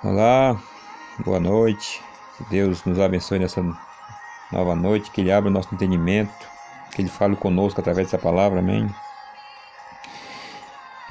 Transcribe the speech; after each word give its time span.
Olá, 0.00 0.56
boa 1.24 1.40
noite. 1.40 2.00
Que 2.36 2.44
Deus 2.44 2.84
nos 2.84 3.00
abençoe 3.00 3.40
nessa 3.40 3.60
nova 4.52 4.76
noite, 4.76 5.10
que 5.10 5.20
Ele 5.20 5.32
abra 5.32 5.50
o 5.50 5.52
nosso 5.52 5.74
entendimento, 5.74 6.46
que 6.92 7.02
Ele 7.02 7.08
fale 7.08 7.34
conosco 7.34 7.80
através 7.80 8.06
dessa 8.06 8.16
palavra, 8.16 8.60
amém. 8.60 8.88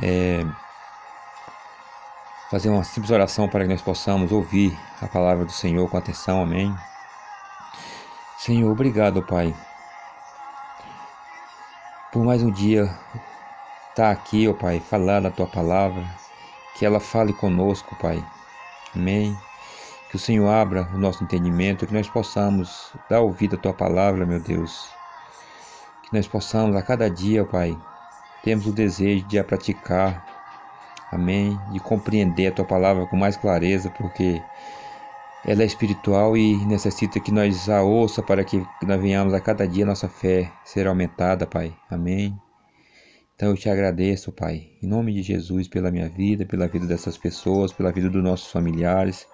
É, 0.02 0.46
fazer 2.50 2.70
uma 2.70 2.86
simples 2.86 3.12
oração 3.12 3.50
para 3.50 3.66
que 3.66 3.70
nós 3.70 3.82
possamos 3.82 4.32
ouvir 4.32 4.74
a 5.02 5.08
palavra 5.08 5.44
do 5.44 5.52
Senhor 5.52 5.90
com 5.90 5.98
atenção, 5.98 6.42
amém. 6.42 6.74
Senhor, 8.38 8.72
obrigado, 8.72 9.22
Pai, 9.22 9.54
por 12.14 12.24
mais 12.24 12.42
um 12.42 12.52
dia 12.52 12.84
estar 13.90 13.96
tá 13.96 14.12
aqui, 14.12 14.48
ó 14.48 14.54
Pai, 14.54 14.80
falar 14.80 15.20
da 15.20 15.30
Tua 15.30 15.46
palavra, 15.46 16.08
que 16.78 16.86
ela 16.86 17.02
fale 17.02 17.34
conosco, 17.34 17.94
Pai 17.98 18.24
Amém. 18.98 19.38
Que 20.10 20.16
o 20.16 20.20
Senhor 20.20 20.50
abra 20.50 20.90
o 20.94 20.98
nosso 20.98 21.24
entendimento, 21.24 21.86
que 21.86 21.94
nós 21.94 22.10
possamos 22.10 22.92
dar 23.10 23.22
ouvido 23.22 23.56
à 23.56 23.60
tua 23.60 23.74
palavra, 23.74 24.26
meu 24.26 24.40
Deus. 24.40 24.90
Que 26.04 26.16
nós 26.16 26.28
possamos 26.28 26.76
a 26.76 26.82
cada 26.82 27.10
dia, 27.10 27.46
Pai, 27.46 27.78
temos 28.44 28.66
o 28.66 28.72
desejo 28.72 29.26
de 29.28 29.38
a 29.38 29.44
praticar. 29.44 30.26
Amém. 31.12 31.60
De 31.72 31.80
compreender 31.80 32.48
a 32.48 32.52
tua 32.52 32.66
palavra 32.66 33.06
com 33.06 33.16
mais 33.16 33.38
clareza, 33.38 33.90
porque 33.92 34.42
ela 35.46 35.62
é 35.62 35.66
espiritual 35.66 36.36
e 36.36 36.58
necessita 36.66 37.20
que 37.20 37.32
nós 37.32 37.70
a 37.70 37.82
ouça 37.82 38.24
para 38.24 38.44
que 38.44 38.66
nós 38.82 39.02
venhamos 39.02 39.34
a 39.34 39.40
cada 39.40 39.68
dia 39.68 39.86
nossa 39.86 40.10
fé 40.10 40.52
ser 40.64 40.88
aumentada, 40.88 41.46
Pai. 41.46 41.74
Amém. 41.90 42.47
Então 43.38 43.50
eu 43.50 43.56
te 43.56 43.70
agradeço, 43.70 44.32
Pai, 44.32 44.70
em 44.82 44.88
nome 44.88 45.14
de 45.14 45.22
Jesus, 45.22 45.68
pela 45.68 45.92
minha 45.92 46.10
vida, 46.10 46.44
pela 46.44 46.68
vida 46.68 46.88
dessas 46.88 47.20
pessoas, 47.20 47.72
pela 47.72 47.92
vida 47.92 48.10
dos 48.10 48.24
nossos 48.24 48.52
familiares. 48.52 49.28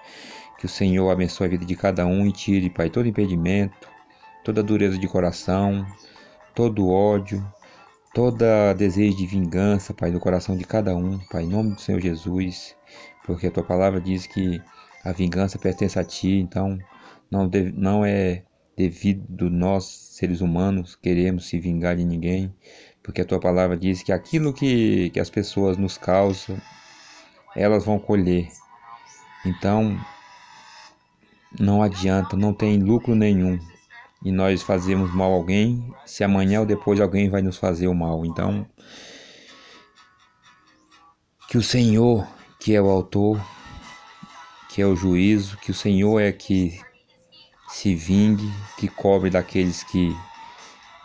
Que 0.60 0.66
o 0.66 0.70
Senhor 0.70 1.10
abençoe 1.10 1.48
a 1.48 1.50
vida 1.52 1.64
de 1.64 1.74
cada 1.74 2.06
um 2.06 2.28
e 2.28 2.34
tire, 2.34 2.70
Pai, 2.70 2.90
todo 2.90 3.08
impedimento, 3.08 3.88
toda 4.44 4.62
dureza 4.62 4.98
de 4.98 5.08
coração, 5.08 5.88
todo 6.54 6.90
ódio, 6.90 7.42
toda 8.14 8.74
desejo 8.74 9.16
de 9.16 9.26
vingança, 9.26 9.94
Pai, 9.94 10.12
do 10.12 10.20
coração 10.20 10.58
de 10.58 10.66
cada 10.66 10.94
um, 10.94 11.18
Pai, 11.32 11.44
em 11.44 11.50
nome 11.50 11.76
do 11.76 11.80
Senhor 11.80 12.02
Jesus, 12.02 12.76
porque 13.26 13.48
a 13.48 13.52
tua 13.52 13.64
palavra 13.64 14.02
diz 14.02 14.28
que 14.28 14.62
a 15.02 15.14
vingança 15.14 15.58
pertence 15.58 15.98
a 15.98 16.04
ti, 16.04 16.40
então 16.40 16.78
não, 17.32 17.48
deve, 17.48 17.72
não 17.72 18.04
é 18.04 18.44
devido 18.76 19.50
nós, 19.50 19.86
seres 19.86 20.42
humanos, 20.42 20.94
queremos 20.96 21.48
se 21.48 21.58
vingar 21.58 21.96
de 21.96 22.04
ninguém, 22.04 22.54
porque 23.04 23.22
a 23.22 23.26
tua 23.26 23.40
palavra 23.40 23.78
diz 23.78 24.02
que 24.02 24.12
aquilo 24.12 24.54
que, 24.54 25.10
que 25.12 25.20
as 25.20 25.30
pessoas 25.30 25.78
nos 25.78 25.98
causam, 25.98 26.58
elas 27.56 27.86
vão 27.86 28.00
colher. 28.00 28.48
Então, 29.46 30.00
não 31.60 31.84
adianta, 31.84 32.36
não 32.38 32.54
tem 32.54 32.80
lucro 32.80 33.14
nenhum 33.14 33.60
e 34.24 34.32
nós 34.32 34.62
fazemos 34.62 35.14
mal 35.14 35.34
a 35.34 35.36
alguém, 35.36 35.94
se 36.06 36.24
amanhã 36.24 36.62
ou 36.62 36.66
depois 36.66 37.02
alguém 37.02 37.30
vai 37.30 37.42
nos 37.42 37.58
fazer 37.58 37.88
o 37.88 37.94
mal. 37.94 38.26
Então, 38.26 38.66
que 41.50 41.58
o 41.58 41.62
Senhor, 41.62 42.26
que 42.58 42.74
é 42.74 42.82
o 42.82 42.90
autor, 42.90 43.40
que 44.70 44.82
é 44.82 44.86
o 44.86 44.96
juízo, 44.96 45.58
que 45.58 45.72
o 45.72 45.74
Senhor 45.74 46.22
é 46.22 46.32
que 46.32 46.80
se 47.68 47.94
vingue, 47.94 48.50
que 48.78 48.88
cobre 48.88 49.30
daqueles 49.30 49.84
que 49.84 50.16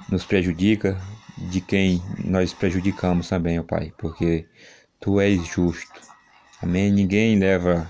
nos 0.09 0.25
prejudica, 0.25 1.01
de 1.51 1.61
quem 1.61 2.03
nós 2.25 2.53
prejudicamos 2.53 3.29
também, 3.29 3.59
ó 3.59 3.63
Pai, 3.63 3.93
porque 3.97 4.47
Tu 5.01 5.21
és 5.21 5.47
justo. 5.47 6.01
Amém? 6.61 6.91
Ninguém 6.91 7.39
leva 7.39 7.89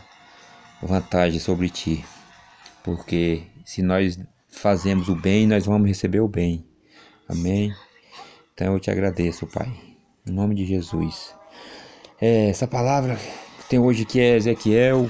vantagem 0.83 1.41
sobre 1.41 1.71
Ti, 1.71 2.05
porque 2.85 3.43
se 3.65 3.83
nós 3.83 4.19
fazemos 4.49 5.09
o 5.09 5.17
bem, 5.17 5.47
nós 5.47 5.65
vamos 5.65 5.89
receber 5.89 6.21
o 6.21 6.29
bem. 6.29 6.67
Amém? 7.29 7.75
Então 8.53 8.75
eu 8.75 8.81
te 8.81 8.91
agradeço, 8.91 9.47
Pai, 9.47 9.73
em 10.27 10.33
nome 10.33 10.55
de 10.55 10.67
Jesus. 10.67 11.35
É, 12.21 12.51
essa 12.51 12.67
palavra 12.67 13.17
que 13.17 13.69
tem 13.69 13.79
hoje 13.79 14.03
aqui 14.03 14.21
é 14.21 14.37
Ezequiel, 14.37 15.09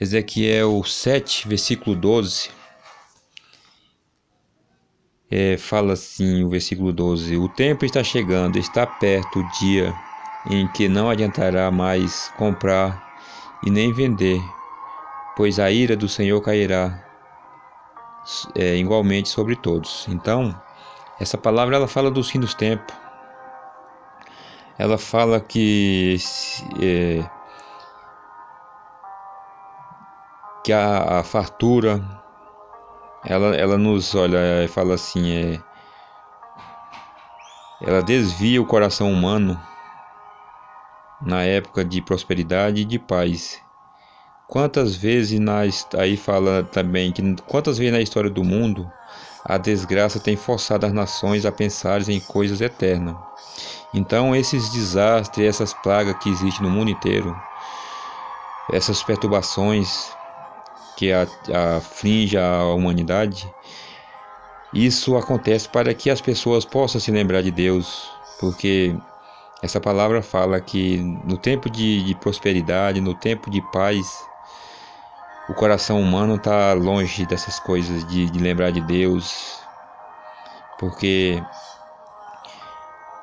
Ezequiel 0.00 0.82
7, 0.84 1.46
versículo 1.46 1.94
12 1.94 2.57
é, 5.30 5.56
fala 5.56 5.92
assim 5.92 6.42
o 6.42 6.48
versículo 6.48 6.92
12: 6.92 7.36
O 7.36 7.48
tempo 7.48 7.84
está 7.84 8.02
chegando, 8.02 8.58
está 8.58 8.86
perto 8.86 9.40
o 9.40 9.48
dia 9.60 9.94
em 10.50 10.66
que 10.68 10.88
não 10.88 11.10
adiantará 11.10 11.70
mais 11.70 12.32
comprar 12.36 13.06
e 13.64 13.70
nem 13.70 13.92
vender, 13.92 14.40
pois 15.36 15.58
a 15.58 15.70
ira 15.70 15.96
do 15.96 16.08
Senhor 16.08 16.40
cairá 16.40 17.04
é, 18.54 18.76
igualmente 18.76 19.28
sobre 19.28 19.56
todos. 19.56 20.06
Então, 20.08 20.58
essa 21.20 21.36
palavra 21.36 21.76
ela 21.76 21.88
fala 21.88 22.10
do 22.10 22.22
fim 22.22 22.40
dos 22.40 22.54
tempos. 22.54 22.94
Ela 24.78 24.96
fala 24.96 25.40
que 25.40 26.16
é, 26.80 27.28
que 30.62 30.72
a, 30.72 31.18
a 31.18 31.24
fartura 31.24 32.00
ela, 33.24 33.54
ela 33.56 33.76
nos 33.76 34.14
olha 34.14 34.64
e 34.64 34.68
fala 34.68 34.94
assim, 34.94 35.30
é, 35.30 35.60
ela 37.80 38.02
desvia 38.02 38.60
o 38.60 38.66
coração 38.66 39.10
humano 39.12 39.60
na 41.20 41.42
época 41.42 41.84
de 41.84 42.00
prosperidade 42.00 42.82
e 42.82 42.84
de 42.84 42.98
paz. 42.98 43.60
Quantas 44.46 44.96
vezes 44.96 45.38
na, 45.38 45.60
aí 45.98 46.16
fala 46.16 46.62
também 46.64 47.12
que 47.12 47.22
quantas 47.46 47.76
vezes 47.76 47.92
na 47.92 48.00
história 48.00 48.30
do 48.30 48.42
mundo 48.42 48.90
a 49.44 49.58
desgraça 49.58 50.18
tem 50.18 50.36
forçado 50.36 50.86
as 50.86 50.92
nações 50.92 51.44
a 51.44 51.52
pensar 51.52 52.00
em 52.08 52.20
coisas 52.20 52.60
eternas. 52.60 53.16
Então 53.92 54.34
esses 54.34 54.70
desastres, 54.70 55.46
essas 55.46 55.72
pragas 55.72 56.16
que 56.18 56.30
existem 56.30 56.62
no 56.62 56.70
mundo 56.70 56.90
inteiro, 56.90 57.36
essas 58.72 59.02
perturbações, 59.02 60.10
que 60.98 61.12
aflige 61.12 62.36
a 62.36 62.64
humanidade, 62.64 63.48
isso 64.74 65.16
acontece 65.16 65.68
para 65.68 65.94
que 65.94 66.10
as 66.10 66.20
pessoas 66.20 66.64
possam 66.64 67.00
se 67.00 67.12
lembrar 67.12 67.40
de 67.40 67.52
Deus, 67.52 68.10
porque 68.40 68.96
essa 69.62 69.80
palavra 69.80 70.22
fala 70.22 70.60
que 70.60 70.96
no 71.24 71.38
tempo 71.38 71.70
de, 71.70 72.02
de 72.02 72.16
prosperidade, 72.16 73.00
no 73.00 73.14
tempo 73.14 73.48
de 73.48 73.62
paz, 73.70 74.04
o 75.48 75.54
coração 75.54 76.00
humano 76.00 76.34
está 76.34 76.72
longe 76.72 77.24
dessas 77.26 77.60
coisas, 77.60 78.04
de, 78.08 78.28
de 78.28 78.38
lembrar 78.40 78.72
de 78.72 78.80
Deus, 78.80 79.60
porque 80.80 81.40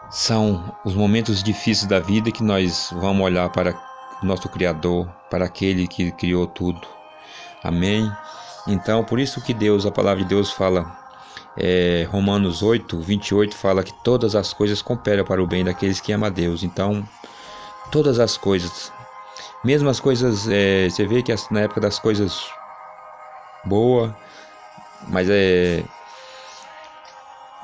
são 0.09 0.73
os 0.85 0.95
momentos 0.95 1.43
difíceis 1.43 1.89
da 1.89 1.99
vida 1.99 2.31
que 2.31 2.41
nós 2.41 2.89
vamos 2.93 3.25
olhar 3.25 3.49
para 3.49 3.77
o 4.23 4.25
nosso 4.25 4.47
Criador, 4.47 5.09
para 5.29 5.43
aquele 5.43 5.89
que 5.89 6.09
criou 6.13 6.47
tudo. 6.47 6.95
Amém? 7.65 8.11
Então, 8.67 9.03
por 9.03 9.19
isso 9.19 9.41
que 9.41 9.53
Deus, 9.53 9.85
a 9.85 9.91
palavra 9.91 10.23
de 10.23 10.29
Deus 10.29 10.51
fala, 10.51 10.85
é, 11.57 12.07
Romanos 12.11 12.61
8, 12.61 12.99
28 12.99 13.55
fala 13.55 13.83
que 13.83 13.93
todas 14.03 14.35
as 14.35 14.53
coisas 14.53 14.81
cooperam 14.81 15.23
para 15.23 15.41
o 15.41 15.47
bem 15.47 15.63
daqueles 15.63 15.99
que 15.99 16.11
amam 16.11 16.27
a 16.27 16.31
Deus. 16.31 16.63
Então, 16.63 17.07
todas 17.91 18.19
as 18.19 18.37
coisas, 18.37 18.91
mesmo 19.63 19.89
as 19.89 19.99
coisas, 19.99 20.47
é, 20.47 20.89
você 20.89 21.05
vê 21.07 21.23
que 21.23 21.33
na 21.49 21.61
época 21.61 21.81
das 21.81 21.97
coisas 21.97 22.45
boas, 23.65 24.11
mas 25.07 25.27
é 25.29 25.83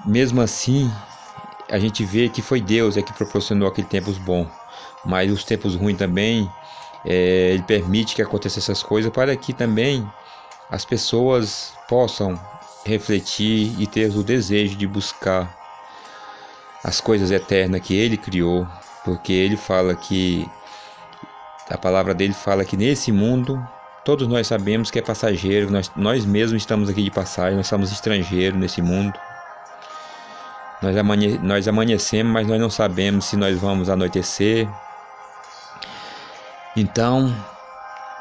mesmo 0.06 0.42
assim 0.42 0.92
a 1.70 1.78
gente 1.78 2.04
vê 2.04 2.28
que 2.28 2.42
foi 2.42 2.60
Deus 2.60 2.98
é 2.98 3.02
que 3.02 3.14
proporcionou 3.14 3.68
aquele 3.68 3.88
tempos 3.88 4.18
bom, 4.18 4.50
mas 5.06 5.32
os 5.32 5.44
tempos 5.44 5.76
ruins 5.76 5.98
também 5.98 6.50
é, 7.06 7.52
ele 7.54 7.64
permite 7.64 8.16
que 8.16 8.22
aconteça 8.22 8.60
essas 8.60 8.84
coisas 8.84 9.12
para 9.12 9.36
que 9.36 9.54
também 9.54 10.08
as 10.70 10.86
pessoas 10.86 11.74
possam 11.88 12.40
refletir 12.86 13.76
e 13.80 13.86
ter 13.86 14.10
o 14.16 14.24
desejo 14.24 14.76
de 14.76 14.88
buscar 14.88 15.58
as 16.84 17.00
coisas 17.00 17.30
eternas 17.30 17.82
que 17.82 17.96
ele 17.96 18.18
criou, 18.18 18.68
porque 19.04 19.34
ele 19.34 19.58
fala 19.58 19.96
que 19.96 20.50
a 21.70 21.78
palavra 21.78 22.14
dele 22.14 22.34
fala 22.34 22.66
que 22.66 22.76
nesse 22.76 23.12
mundo 23.12 23.62
todos 24.04 24.28
nós 24.28 24.48
sabemos 24.48 24.90
que 24.90 25.00
é 25.00 25.02
passageiro, 25.02 25.70
nós, 25.70 25.92
nós 25.96 26.26
mesmos 26.26 26.62
estamos 26.62 26.90
aqui 26.90 27.04
de 27.04 27.12
passagem, 27.12 27.56
nós 27.56 27.68
somos 27.68 27.92
estrangeiros 27.92 28.60
nesse 28.60 28.82
mundo. 28.82 29.14
Nós, 30.82 30.96
nós 31.44 31.68
amanhecemos, 31.68 32.34
mas 32.34 32.48
nós 32.48 32.60
não 32.60 32.70
sabemos 32.70 33.26
se 33.26 33.38
nós 33.38 33.58
vamos 33.60 33.90
anoitecer, 33.90 34.68
então, 36.76 37.34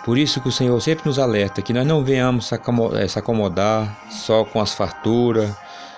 por 0.05 0.19
isso 0.19 0.41
que 0.41 0.49
o 0.49 0.53
Senhor 0.53 0.81
sempre 0.81 1.07
nos 1.07 1.19
alerta 1.19 1.63
que 1.63 1.73
nós 1.73 1.87
não 1.87 2.03
venhamos 2.05 2.47
se 3.09 3.19
acomodar 3.19 3.97
só 4.11 4.45
com 4.45 4.61
as 4.61 4.73
farturas, 4.75 5.55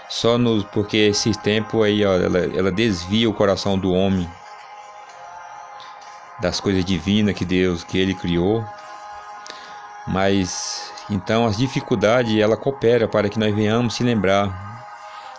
só 0.09 0.37
nos, 0.37 0.65
porque 0.65 0.97
esse 0.97 1.33
tempo 1.33 1.83
aí, 1.83 2.05
ó, 2.05 2.15
ela, 2.15 2.39
ela 2.39 2.71
desvia 2.73 3.29
o 3.31 3.35
coração 3.35 3.79
do 3.79 3.93
homem. 3.93 4.29
das 6.41 6.61
coisas 6.61 6.85
divinas 6.85 7.35
que 7.37 7.45
Deus, 7.45 7.85
que 7.85 7.97
Ele 7.99 8.15
criou. 8.15 8.65
Mas 10.07 10.93
então 11.09 11.47
as 11.47 11.57
dificuldades 11.57 12.37
ela 12.39 12.57
coopera 12.57 13.07
para 13.07 13.29
que 13.29 13.39
nós 13.39 13.55
venhamos 13.55 13.95
se 13.95 14.03
lembrar 14.03 14.51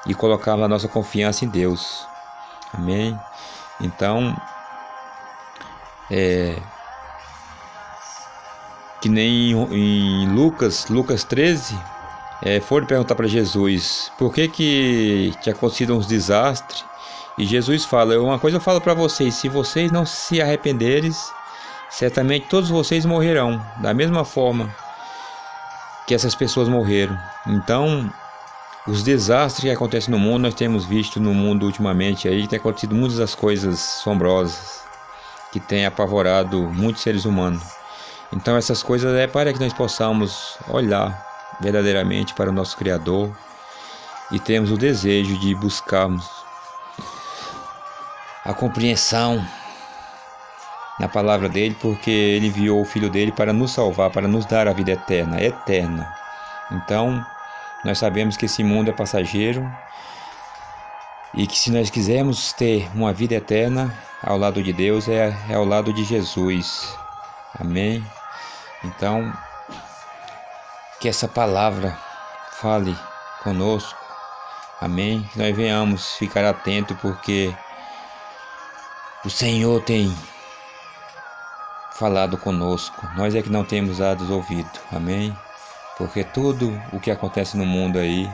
e 0.07 0.13
colocar 0.13 0.54
a 0.54 0.68
nossa 0.68 0.88
confiança 0.88 1.44
em 1.45 1.50
Deus. 1.50 2.07
Amém. 2.74 3.19
Então 3.81 4.36
é 6.09 6.56
que 9.04 9.10
nem 9.10 9.52
em 9.52 10.30
Lucas, 10.30 10.88
Lucas 10.88 11.26
13, 11.26 11.78
é, 12.42 12.62
foram 12.62 12.88
perguntar 12.88 13.16
para 13.16 13.28
Jesus 13.28 14.10
por 14.18 14.34
que 14.34 14.48
que 14.48 15.34
tinha 15.42 15.54
acontecido 15.54 15.94
uns 15.94 16.08
desastres 16.08 16.86
e 17.38 17.46
Jesus 17.46 17.84
fala: 17.84 18.18
Uma 18.18 18.40
coisa 18.40 18.56
eu 18.56 18.62
falo 18.62 18.80
para 18.80 18.94
vocês: 18.94 19.36
se 19.36 19.50
vocês 19.50 19.92
não 19.92 20.06
se 20.06 20.42
arrependerem, 20.42 21.12
certamente 21.90 22.48
todos 22.48 22.70
vocês 22.70 23.06
morrerão, 23.06 23.62
da 23.80 23.94
mesma 23.94 24.24
forma 24.24 24.74
que 26.08 26.16
essas 26.16 26.34
pessoas 26.34 26.70
morreram. 26.70 27.20
Então, 27.46 28.10
os 28.88 29.04
desastres 29.04 29.66
que 29.66 29.70
acontecem 29.70 30.14
no 30.14 30.18
mundo, 30.20 30.44
nós 30.44 30.54
temos 30.54 30.86
visto 30.86 31.20
no 31.20 31.34
mundo 31.34 31.66
ultimamente 31.66 32.30
aí, 32.30 32.48
tem 32.48 32.58
acontecido 32.58 32.96
muitas 32.96 33.18
das 33.18 33.36
coisas 33.36 33.74
assombrosas 33.74 34.82
que 35.52 35.60
têm 35.60 35.86
apavorado 35.86 36.62
muitos 36.72 37.02
seres 37.02 37.26
humanos. 37.26 37.82
Então, 38.35 38.57
essas 38.57 38.81
coisas 38.81 39.15
é 39.15 39.27
para 39.27 39.53
que 39.53 39.59
nós 39.59 39.74
possamos 39.74 40.57
olhar 40.68 41.24
verdadeiramente 41.62 42.33
para 42.33 42.50
o 42.50 42.53
nosso 42.53 42.75
Criador 42.75 43.31
e 44.31 44.39
temos 44.39 44.71
o 44.71 44.77
desejo 44.77 45.38
de 45.39 45.53
buscarmos 45.53 46.27
a 48.44 48.51
compreensão 48.51 49.45
na 51.00 51.07
palavra 51.07 51.47
dele, 51.47 51.77
porque 51.80 52.09
ele 52.09 52.47
enviou 52.47 52.81
o 52.81 52.85
filho 52.85 53.09
dele 53.09 53.31
para 53.31 53.53
nos 53.53 53.71
salvar, 53.71 54.09
para 54.09 54.27
nos 54.27 54.45
dar 54.45 54.68
a 54.68 54.74
vida 54.74 54.91
eterna, 54.91 55.39
eterna. 55.39 56.12
Então, 56.71 57.24
nós 57.85 58.00
sabemos 58.00 58.35
que 58.35 58.45
esse 58.45 58.63
mundo 58.63 58.89
é 58.89 58.94
passageiro 58.94 59.71
e 61.35 61.45
que 61.45 61.57
se 61.57 61.71
nós 61.71 61.91
quisermos 61.91 62.51
ter 62.53 62.89
uma 62.95 63.13
vida 63.13 63.35
eterna 63.35 63.95
ao 64.24 64.38
lado 64.38 64.63
de 64.63 64.74
Deus 64.74 65.07
é, 65.07 65.35
é 65.50 65.53
ao 65.53 65.65
lado 65.65 65.94
de 65.94 66.03
Jesus. 66.03 66.97
Amém. 67.59 68.03
Então, 68.83 69.31
que 71.00 71.07
essa 71.07 71.27
palavra 71.27 71.97
fale 72.51 72.97
conosco. 73.44 74.00
Amém. 74.81 75.24
Que 75.31 75.39
nós 75.39 75.56
venhamos 75.56 76.15
ficar 76.15 76.45
atentos 76.45 76.97
porque 77.01 77.53
o 79.25 79.30
Senhor 79.30 79.81
tem 79.83 80.13
falado 81.94 82.38
conosco. 82.38 83.07
Nós 83.15 83.35
é 83.35 83.41
que 83.41 83.50
não 83.50 83.63
temos 83.63 84.00
dado 84.00 84.33
ouvido. 84.33 84.69
Amém? 84.91 85.35
Porque 85.97 86.24
tudo 86.24 86.81
o 86.91 87.00
que 87.00 87.12
acontece 87.12 87.56
no 87.56 87.65
mundo 87.65 88.00
aí 88.00 88.30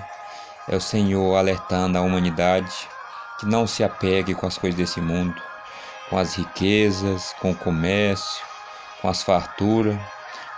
é 0.67 0.75
o 0.75 0.81
Senhor 0.81 1.35
alertando 1.35 1.97
a 1.97 2.01
humanidade 2.01 2.87
que 3.39 3.45
não 3.45 3.65
se 3.65 3.83
apegue 3.83 4.35
com 4.35 4.45
as 4.45 4.57
coisas 4.57 4.77
desse 4.77 4.99
mundo, 5.01 5.41
com 6.09 6.17
as 6.17 6.35
riquezas, 6.35 7.33
com 7.39 7.51
o 7.51 7.55
comércio, 7.55 8.43
com 9.01 9.07
as 9.07 9.23
farturas, 9.23 9.99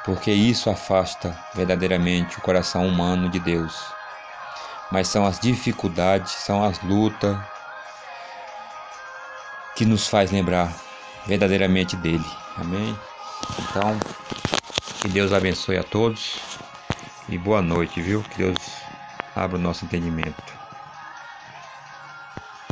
porque 0.03 0.31
isso 0.31 0.69
afasta 0.69 1.38
verdadeiramente 1.53 2.38
o 2.38 2.42
coração 2.42 2.88
humano 2.88 3.30
de 3.30 3.39
Deus. 3.39 3.94
Mas 4.92 5.07
são 5.07 5.25
as 5.25 5.39
dificuldades, 5.39 6.31
são 6.31 6.63
as 6.63 6.81
lutas, 6.81 7.38
que 9.75 9.86
nos 9.86 10.07
faz 10.07 10.31
lembrar 10.31 10.74
verdadeiramente 11.25 11.95
dele. 11.95 12.25
Amém? 12.57 12.98
Então, 13.59 13.98
que 15.01 15.07
Deus 15.07 15.31
abençoe 15.31 15.77
a 15.77 15.83
todos 15.83 16.39
e 17.30 17.38
boa 17.38 17.62
noite, 17.62 18.01
viu? 18.01 18.21
Que 18.24 18.39
Deus 18.39 18.57
abra 19.36 19.57
o 19.57 19.62
nosso 19.62 19.86
entendimento. 19.86 20.61